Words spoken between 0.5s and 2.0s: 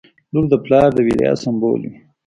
د پلار د ویاړ سمبول وي.